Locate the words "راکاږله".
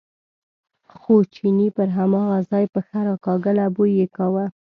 3.09-3.65